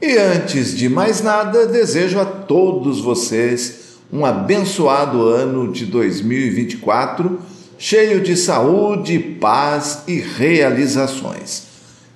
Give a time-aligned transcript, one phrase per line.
[0.00, 7.40] E antes de mais nada, desejo a todos vocês um abençoado ano de 2024,
[7.76, 11.64] cheio de saúde, paz e realizações.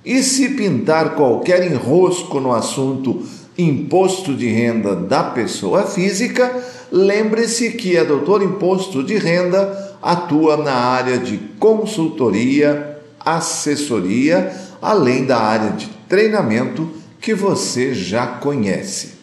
[0.05, 3.21] E se pintar qualquer enrosco no assunto
[3.57, 10.73] imposto de renda da pessoa física, lembre-se que a Doutor Imposto de Renda atua na
[10.73, 19.13] área de consultoria, assessoria, além da área de treinamento que você já conhece.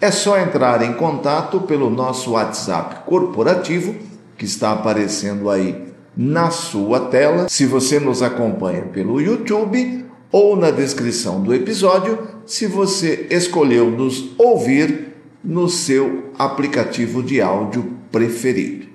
[0.00, 3.94] É só entrar em contato pelo nosso WhatsApp corporativo,
[4.38, 7.50] que está aparecendo aí na sua tela.
[7.50, 14.30] Se você nos acompanha pelo YouTube ou na descrição do episódio, se você escolheu nos
[14.38, 18.86] ouvir no seu aplicativo de áudio preferido.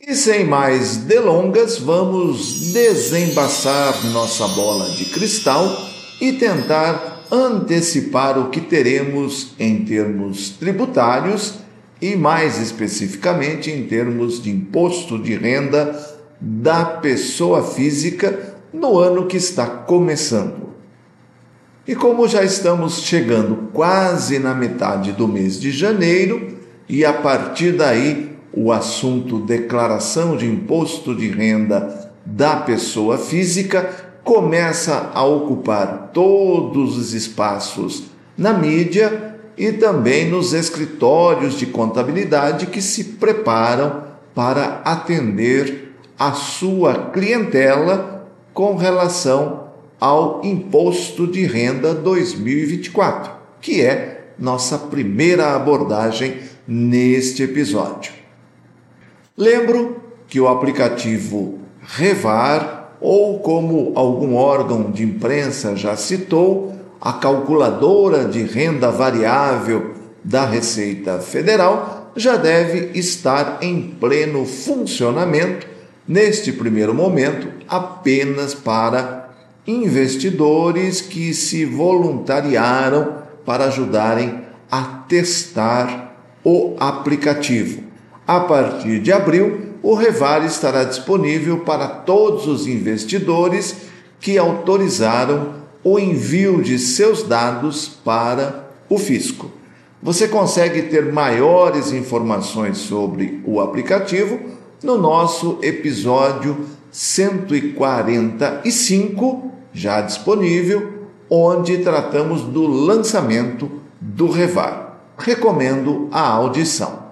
[0.00, 5.88] E sem mais delongas, vamos desembaçar nossa bola de cristal
[6.20, 11.54] e tentar antecipar o que teremos em termos tributários
[12.00, 15.98] e, mais especificamente, em termos de imposto de renda
[16.40, 20.68] da pessoa física no ano que está começando.
[21.86, 27.72] E como já estamos chegando quase na metade do mês de janeiro, e a partir
[27.72, 36.98] daí o assunto declaração de imposto de renda da pessoa física começa a ocupar todos
[36.98, 44.04] os espaços na mídia e também nos escritórios de contabilidade que se preparam
[44.34, 53.32] para atender a sua clientela com relação ao imposto de renda 2024,
[53.62, 56.36] que é nossa primeira abordagem
[56.66, 58.12] neste episódio.
[59.34, 68.24] Lembro que o aplicativo Revar ou como algum órgão de imprensa já citou, a calculadora
[68.24, 69.94] de renda variável
[70.24, 75.66] da Receita Federal já deve estar em pleno funcionamento,
[76.06, 79.30] neste primeiro momento, apenas para
[79.66, 87.82] investidores que se voluntariaram para ajudarem a testar o aplicativo.
[88.26, 93.88] A partir de abril, o Revar estará disponível para todos os investidores
[94.20, 99.50] que autorizaram o envio de seus dados para o fisco.
[100.02, 104.40] Você consegue ter maiores informações sobre o aplicativo
[104.82, 115.00] no nosso episódio 145, já disponível, onde tratamos do lançamento do Revar.
[115.18, 117.07] Recomendo a audição.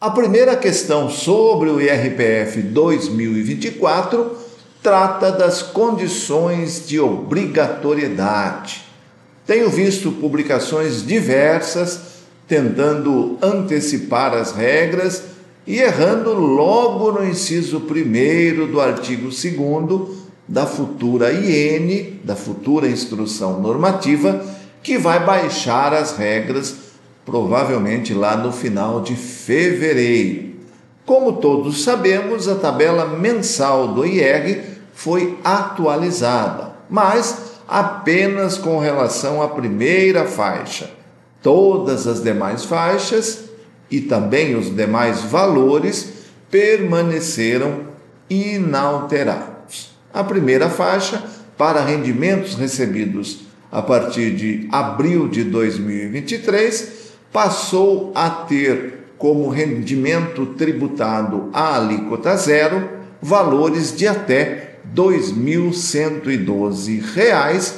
[0.00, 4.30] A primeira questão sobre o IRPF 2024
[4.80, 8.84] trata das condições de obrigatoriedade.
[9.44, 11.98] Tenho visto publicações diversas
[12.46, 15.24] tentando antecipar as regras
[15.66, 20.16] e errando logo no inciso 1 do artigo 2
[20.46, 24.46] da futura IN, da futura instrução normativa,
[24.80, 26.87] que vai baixar as regras
[27.28, 30.48] provavelmente lá no final de fevereiro.
[31.04, 39.48] Como todos sabemos, a tabela mensal do IR foi atualizada, mas apenas com relação à
[39.48, 40.90] primeira faixa.
[41.42, 43.44] Todas as demais faixas
[43.90, 46.12] e também os demais valores
[46.50, 47.88] permaneceram
[48.30, 49.90] inalterados.
[50.14, 51.22] A primeira faixa,
[51.58, 53.40] para rendimentos recebidos
[53.70, 62.88] a partir de abril de 2023, passou a ter como rendimento tributado a alíquota zero
[63.20, 67.72] valores de até R$ 2.112,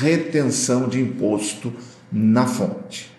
[0.00, 1.72] retenção de imposto
[2.10, 3.12] na fonte.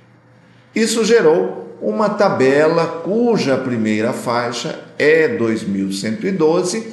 [0.76, 6.88] Isso gerou uma tabela cuja primeira faixa é 2112,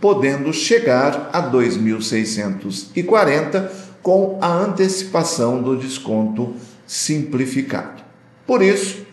[0.00, 3.72] podendo chegar a 2640
[4.02, 6.54] com a antecipação do desconto
[6.86, 8.02] simplificado.
[8.44, 9.06] Por isso,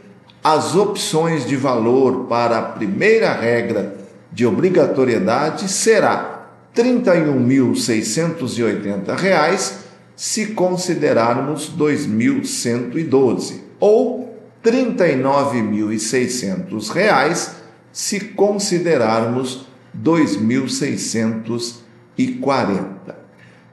[0.44, 3.98] as opções de valor para a primeira regra
[4.32, 9.74] de obrigatoriedade será R$ 31.680
[10.16, 17.52] se considerarmos 2.112 ou R$ 39.600
[17.92, 22.84] se considerarmos 2.640.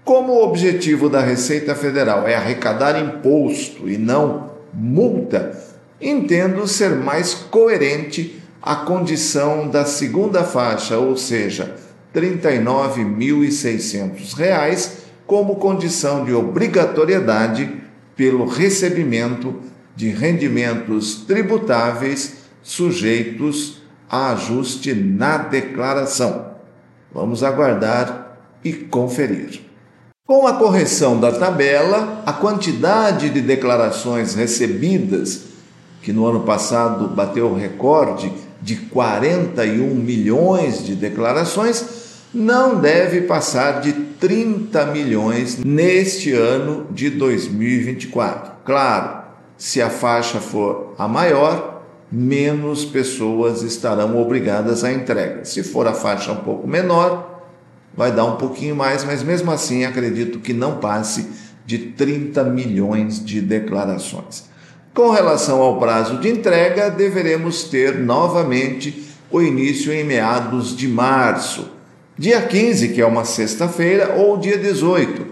[0.05, 5.66] Como o objetivo da Receita Federal é arrecadar imposto e não multa,
[6.01, 11.77] entendo ser mais coerente a condição da segunda faixa, ou seja,
[12.13, 14.91] R$ 39.600,
[15.27, 17.83] como condição de obrigatoriedade
[18.17, 19.61] pelo recebimento
[19.95, 26.53] de rendimentos tributáveis sujeitos a ajuste na declaração.
[27.13, 29.61] Vamos aguardar e conferir.
[30.27, 35.46] Com a correção da tabela, a quantidade de declarações recebidas,
[36.07, 38.33] que no ano passado bateu o recorde
[38.63, 41.85] de 41 milhões de declarações,
[42.33, 48.53] não deve passar de 30 milhões neste ano de 2024.
[48.65, 49.25] Claro,
[49.59, 55.45] se a faixa for a maior, menos pessoas estarão obrigadas à entrega.
[55.45, 57.43] Se for a faixa um pouco menor,
[57.97, 61.29] vai dar um pouquinho mais, mas mesmo assim acredito que não passe
[61.67, 64.55] de 30 milhões de declarações.
[64.97, 71.69] Com relação ao prazo de entrega, deveremos ter novamente o início em meados de março,
[72.17, 75.27] dia 15, que é uma sexta-feira, ou dia 18,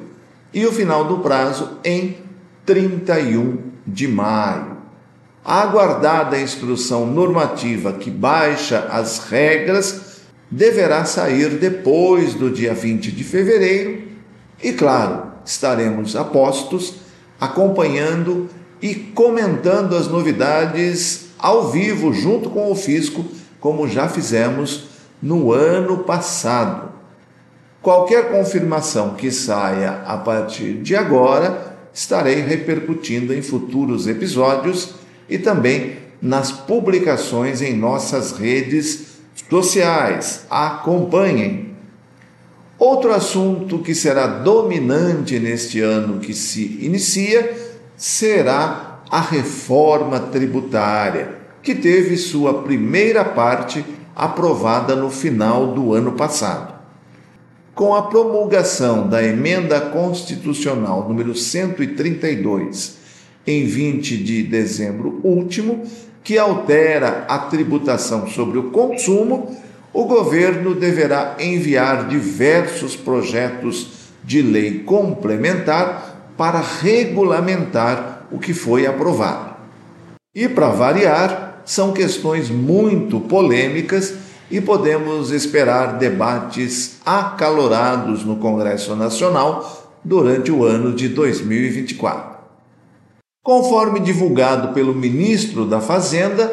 [0.53, 2.19] e o final do prazo em
[2.67, 3.57] 31
[3.87, 4.77] de maio.
[5.43, 10.21] A aguardada instrução normativa que baixa as regras
[10.51, 14.09] deverá sair depois do dia 20 de fevereiro
[14.63, 16.97] e, claro, estaremos a postos
[17.41, 18.51] acompanhando
[18.81, 23.25] e comentando as novidades ao vivo junto com o fisco,
[23.61, 24.85] como já fizemos
[25.23, 26.93] no ano passado.
[27.81, 34.95] Qualquer confirmação que saia a partir de agora estarei repercutindo em futuros episódios
[35.29, 39.19] e também nas publicações em nossas redes
[39.51, 40.47] sociais.
[40.51, 41.75] Acompanhem!
[42.79, 47.64] Outro assunto que será dominante neste ano que se inicia
[48.07, 53.83] será a reforma tributária, que teve sua primeira parte
[54.15, 56.75] aprovada no final do ano passado.
[57.75, 62.99] Com a promulgação da emenda constitucional número 132
[63.47, 65.85] em 20 de dezembro último,
[66.23, 69.57] que altera a tributação sobre o consumo,
[69.95, 79.55] o governo deverá enviar diversos projetos de lei complementar para regulamentar o que foi aprovado.
[80.35, 84.15] E para variar, são questões muito polêmicas
[84.51, 92.35] e podemos esperar debates acalorados no Congresso Nacional durante o ano de 2024.
[93.43, 96.53] Conforme divulgado pelo ministro da Fazenda,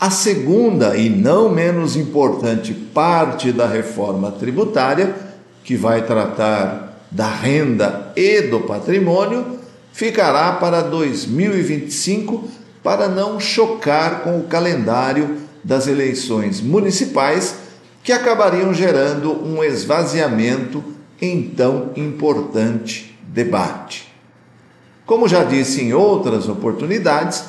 [0.00, 5.14] a segunda e não menos importante parte da reforma tributária,
[5.62, 9.58] que vai tratar da renda e do patrimônio,
[9.92, 12.48] ficará para 2025
[12.82, 17.56] para não chocar com o calendário das eleições municipais
[18.02, 20.82] que acabariam gerando um esvaziamento
[21.20, 24.10] em tão importante debate.
[25.04, 27.44] Como já disse em outras oportunidades,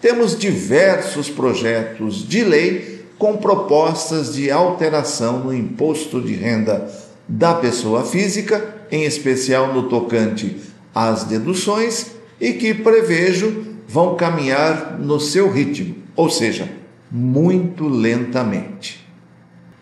[0.00, 6.90] temos diversos projetos de lei com propostas de alteração no imposto de renda
[7.28, 10.56] da pessoa física, em especial no tocante
[10.94, 16.68] às deduções, e que prevejo vão caminhar no seu ritmo, ou seja,
[17.10, 19.06] muito lentamente.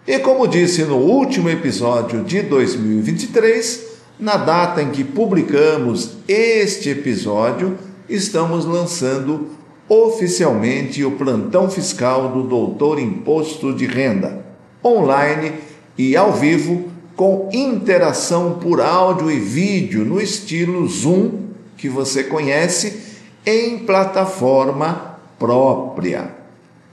[0.06, 7.78] E como disse no último episódio de 2023, na data em que publicamos este episódio,
[8.08, 9.48] estamos lançando
[9.88, 14.44] oficialmente o plantão fiscal do Doutor Imposto de Renda,
[14.84, 15.52] online
[15.96, 21.30] e ao vivo, com interação por áudio e vídeo no estilo Zoom,
[21.76, 23.00] que você conhece,
[23.44, 26.34] em plataforma própria.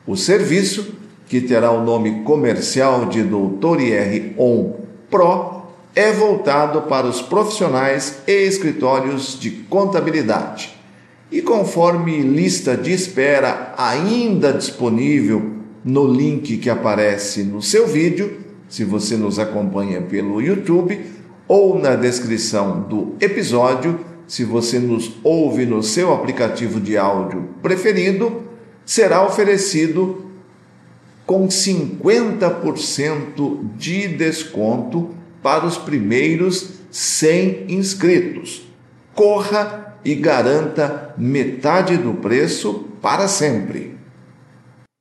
[0.05, 0.95] O serviço,
[1.27, 4.73] que terá o nome comercial de Doutor IR On
[5.09, 5.59] Pro,
[5.95, 10.79] é voltado para os profissionais e escritórios de contabilidade.
[11.31, 18.38] e conforme lista de espera ainda disponível no link que aparece no seu vídeo,
[18.69, 21.05] se você nos acompanha pelo YouTube,
[21.47, 28.43] ou na descrição do episódio, se você nos ouve no seu aplicativo de áudio preferido,
[28.85, 30.25] será oferecido
[31.25, 35.09] com 50% de desconto
[35.41, 38.67] para os primeiros 100 inscritos.
[39.13, 43.99] Corra e garanta metade do preço para sempre.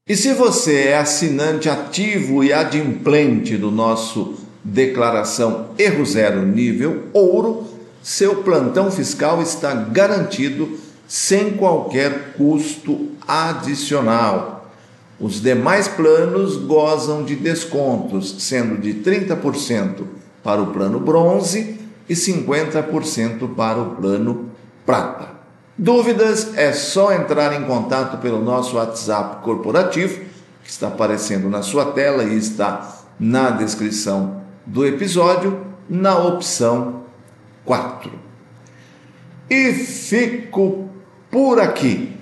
[0.09, 7.67] E se você é assinante ativo e adimplente do nosso Declaração Erro Zero nível Ouro,
[8.03, 14.73] seu plantão fiscal está garantido sem qualquer custo adicional.
[15.21, 20.05] Os demais planos gozam de descontos, sendo de 30%
[20.43, 24.49] para o plano bronze e 50% para o plano
[24.87, 25.38] prata.
[25.79, 30.19] Dúvidas é só entrar em contato pelo nosso WhatsApp corporativo,
[30.65, 37.05] que está aparecendo na sua tela e está na descrição do episódio, na opção
[37.65, 38.11] 4.
[39.49, 40.91] E fico
[41.31, 42.13] por aqui,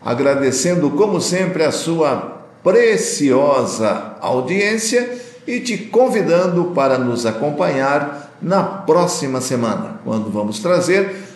[0.00, 9.40] agradecendo como sempre a sua preciosa audiência e te convidando para nos acompanhar na próxima
[9.40, 11.31] semana, quando vamos trazer